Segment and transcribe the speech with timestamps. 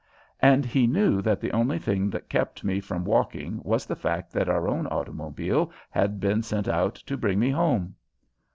[0.39, 4.33] And he knew that the only thing that kept me from walking was the fact
[4.33, 7.93] that our own automobile had been sent out to bring me home.